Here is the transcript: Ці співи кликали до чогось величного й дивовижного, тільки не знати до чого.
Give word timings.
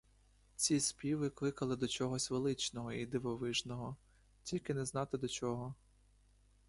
Ці 0.55 0.79
співи 0.79 1.29
кликали 1.29 1.75
до 1.75 1.87
чогось 1.87 2.31
величного 2.31 2.91
й 2.91 3.05
дивовижного, 3.05 3.95
тільки 4.43 4.73
не 4.73 4.85
знати 4.85 5.17
до 5.17 5.27
чого. 5.27 5.75